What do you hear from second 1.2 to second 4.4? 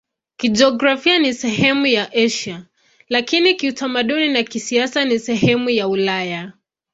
sehemu ya Asia, lakini kiutamaduni